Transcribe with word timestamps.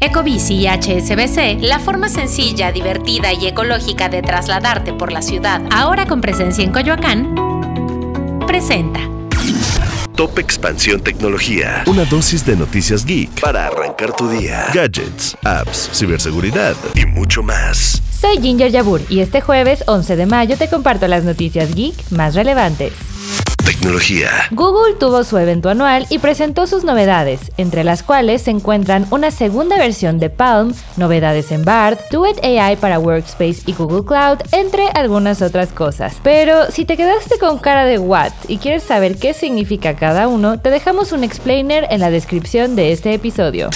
Ecobici 0.00 0.54
y 0.54 0.68
HSBC, 0.68 1.60
la 1.60 1.80
forma 1.80 2.08
sencilla, 2.08 2.70
divertida 2.70 3.32
y 3.32 3.48
ecológica 3.48 4.08
de 4.08 4.22
trasladarte 4.22 4.92
por 4.92 5.10
la 5.10 5.22
ciudad, 5.22 5.60
ahora 5.72 6.06
con 6.06 6.20
presencia 6.20 6.62
en 6.62 6.70
Coyoacán, 6.70 7.34
presenta. 8.46 9.00
Top 10.14 10.38
Expansión 10.38 11.00
Tecnología. 11.00 11.82
Una 11.86 12.04
dosis 12.04 12.46
de 12.46 12.54
noticias 12.54 13.04
geek 13.04 13.40
para 13.40 13.66
arrancar 13.66 14.14
tu 14.14 14.28
día. 14.28 14.66
Gadgets, 14.72 15.36
apps, 15.42 15.90
ciberseguridad 15.92 16.76
y 16.94 17.04
mucho 17.04 17.42
más. 17.42 18.00
Soy 18.20 18.40
Ginger 18.40 18.70
Yabur 18.70 19.00
y 19.08 19.18
este 19.18 19.40
jueves 19.40 19.82
11 19.88 20.14
de 20.14 20.26
mayo 20.26 20.56
te 20.56 20.68
comparto 20.68 21.08
las 21.08 21.24
noticias 21.24 21.74
geek 21.74 21.94
más 22.12 22.36
relevantes. 22.36 22.92
Tecnología. 23.68 24.30
Google 24.50 24.94
tuvo 24.94 25.24
su 25.24 25.36
evento 25.36 25.68
anual 25.68 26.06
y 26.08 26.20
presentó 26.20 26.66
sus 26.66 26.84
novedades, 26.84 27.52
entre 27.58 27.84
las 27.84 28.02
cuales 28.02 28.40
se 28.40 28.50
encuentran 28.50 29.06
una 29.10 29.30
segunda 29.30 29.76
versión 29.76 30.18
de 30.18 30.30
Palm, 30.30 30.72
novedades 30.96 31.52
en 31.52 31.66
Bard, 31.66 31.98
Duet 32.10 32.42
AI 32.42 32.76
para 32.76 32.98
Workspace 32.98 33.64
y 33.66 33.74
Google 33.74 34.06
Cloud, 34.06 34.38
entre 34.52 34.88
algunas 34.94 35.42
otras 35.42 35.68
cosas. 35.68 36.16
Pero 36.22 36.70
si 36.70 36.86
te 36.86 36.96
quedaste 36.96 37.38
con 37.38 37.58
cara 37.58 37.84
de 37.84 37.98
what 37.98 38.32
y 38.48 38.56
quieres 38.56 38.84
saber 38.84 39.18
qué 39.18 39.34
significa 39.34 39.96
cada 39.96 40.28
uno, 40.28 40.58
te 40.58 40.70
dejamos 40.70 41.12
un 41.12 41.22
explainer 41.22 41.86
en 41.90 42.00
la 42.00 42.10
descripción 42.10 42.74
de 42.74 42.92
este 42.92 43.12
episodio. 43.12 43.68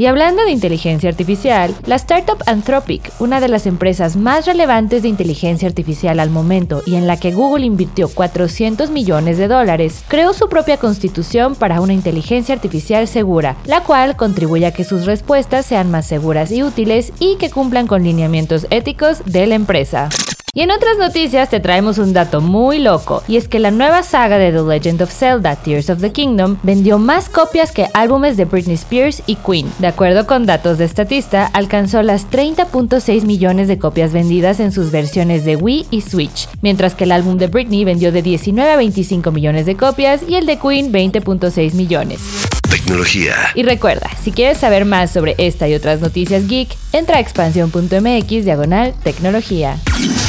Y 0.00 0.06
hablando 0.06 0.42
de 0.46 0.50
inteligencia 0.50 1.10
artificial, 1.10 1.74
la 1.84 1.96
startup 1.96 2.42
Anthropic, 2.46 3.12
una 3.20 3.38
de 3.38 3.48
las 3.48 3.66
empresas 3.66 4.16
más 4.16 4.46
relevantes 4.46 5.02
de 5.02 5.08
inteligencia 5.08 5.68
artificial 5.68 6.20
al 6.20 6.30
momento 6.30 6.82
y 6.86 6.94
en 6.94 7.06
la 7.06 7.18
que 7.18 7.32
Google 7.32 7.66
invirtió 7.66 8.08
400 8.08 8.88
millones 8.88 9.36
de 9.36 9.46
dólares, 9.46 10.02
creó 10.08 10.32
su 10.32 10.48
propia 10.48 10.78
constitución 10.78 11.54
para 11.54 11.82
una 11.82 11.92
inteligencia 11.92 12.54
artificial 12.54 13.08
segura, 13.08 13.56
la 13.66 13.82
cual 13.82 14.16
contribuye 14.16 14.64
a 14.64 14.72
que 14.72 14.84
sus 14.84 15.04
respuestas 15.04 15.66
sean 15.66 15.90
más 15.90 16.06
seguras 16.06 16.50
y 16.50 16.62
útiles 16.62 17.12
y 17.18 17.36
que 17.36 17.50
cumplan 17.50 17.86
con 17.86 18.02
lineamientos 18.02 18.66
éticos 18.70 19.22
de 19.26 19.48
la 19.48 19.54
empresa. 19.54 20.08
Y 20.52 20.62
en 20.62 20.72
otras 20.72 20.98
noticias 20.98 21.48
te 21.48 21.60
traemos 21.60 21.98
un 21.98 22.12
dato 22.12 22.40
muy 22.40 22.80
loco, 22.80 23.22
y 23.28 23.36
es 23.36 23.46
que 23.46 23.60
la 23.60 23.70
nueva 23.70 24.02
saga 24.02 24.36
de 24.36 24.50
The 24.50 24.62
Legend 24.62 25.02
of 25.02 25.12
Zelda 25.12 25.54
Tears 25.54 25.90
of 25.90 26.00
the 26.00 26.10
Kingdom 26.10 26.56
vendió 26.64 26.98
más 26.98 27.28
copias 27.28 27.70
que 27.70 27.86
álbumes 27.94 28.36
de 28.36 28.46
Britney 28.46 28.74
Spears 28.74 29.22
y 29.26 29.36
Queen. 29.36 29.72
De 29.78 29.86
acuerdo 29.86 30.26
con 30.26 30.46
datos 30.46 30.76
de 30.78 30.88
Statista, 30.88 31.46
alcanzó 31.52 32.02
las 32.02 32.28
30.6 32.28 33.22
millones 33.26 33.68
de 33.68 33.78
copias 33.78 34.12
vendidas 34.12 34.58
en 34.58 34.72
sus 34.72 34.90
versiones 34.90 35.44
de 35.44 35.54
Wii 35.54 35.86
y 35.92 36.00
Switch, 36.00 36.48
mientras 36.62 36.96
que 36.96 37.04
el 37.04 37.12
álbum 37.12 37.38
de 37.38 37.46
Britney 37.46 37.84
vendió 37.84 38.10
de 38.10 38.22
19 38.22 38.72
a 38.72 38.76
25 38.76 39.30
millones 39.30 39.66
de 39.66 39.76
copias 39.76 40.22
y 40.26 40.34
el 40.34 40.46
de 40.46 40.58
Queen 40.58 40.92
20.6 40.92 41.74
millones. 41.74 42.20
Tecnología. 42.68 43.34
Y 43.54 43.62
recuerda, 43.62 44.10
si 44.20 44.32
quieres 44.32 44.58
saber 44.58 44.84
más 44.84 45.12
sobre 45.12 45.36
esta 45.38 45.68
y 45.68 45.74
otras 45.74 46.00
noticias 46.00 46.48
geek, 46.48 46.76
entra 46.92 47.18
a 47.18 47.20
expansión.mx 47.20 48.44
diagonal 48.44 48.94
tecnología. 49.04 49.78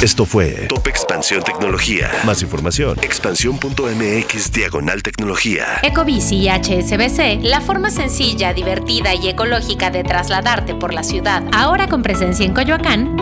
Esto 0.02 0.26
fue 0.26 0.66
Top 0.68 0.88
Expansión 0.88 1.44
Tecnología. 1.44 2.10
Más 2.26 2.42
información, 2.42 2.98
expansión.mx 3.02 4.50
diagonal 4.50 5.00
tecnología. 5.00 5.64
Ecobici 5.84 6.38
y 6.38 6.48
HSBC, 6.48 7.44
la 7.44 7.60
forma 7.60 7.88
sencilla, 7.88 8.52
divertida 8.52 9.14
y 9.14 9.28
ecológica 9.28 9.90
de 9.92 10.02
trasladarte 10.02 10.74
por 10.74 10.92
la 10.92 11.04
ciudad, 11.04 11.44
ahora 11.52 11.86
con 11.86 12.02
presencia 12.02 12.44
en 12.44 12.52
Coyoacán, 12.52 13.16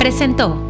presentó. 0.00 0.69